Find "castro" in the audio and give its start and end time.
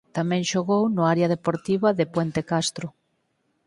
2.51-2.87